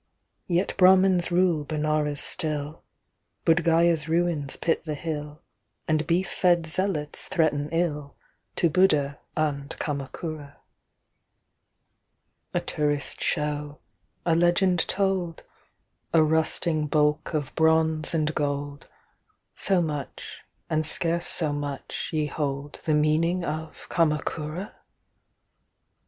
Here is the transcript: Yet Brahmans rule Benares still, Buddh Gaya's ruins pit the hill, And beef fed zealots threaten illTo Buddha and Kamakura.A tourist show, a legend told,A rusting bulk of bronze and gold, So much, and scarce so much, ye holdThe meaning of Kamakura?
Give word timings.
Yet 0.47 0.73
Brahmans 0.77 1.29
rule 1.29 1.63
Benares 1.63 2.21
still, 2.23 2.81
Buddh 3.45 3.63
Gaya's 3.63 4.09
ruins 4.09 4.55
pit 4.55 4.83
the 4.83 4.95
hill, 4.95 5.43
And 5.87 6.07
beef 6.07 6.27
fed 6.27 6.65
zealots 6.65 7.27
threaten 7.27 7.69
illTo 7.69 8.73
Buddha 8.73 9.19
and 9.37 9.69
Kamakura.A 9.77 10.55
tourist 12.61 13.21
show, 13.21 13.77
a 14.25 14.33
legend 14.33 14.87
told,A 14.87 16.23
rusting 16.23 16.87
bulk 16.87 17.35
of 17.35 17.53
bronze 17.53 18.15
and 18.15 18.33
gold, 18.33 18.87
So 19.55 19.83
much, 19.83 20.39
and 20.67 20.83
scarce 20.83 21.27
so 21.27 21.53
much, 21.53 22.09
ye 22.11 22.27
holdThe 22.27 22.95
meaning 22.99 23.45
of 23.45 23.87
Kamakura? 23.89 24.73